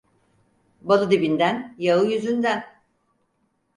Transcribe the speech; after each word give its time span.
Balı 0.81 1.11
dibinden, 1.11 1.75
yağı 1.77 2.05
yüzünden. 2.05 2.65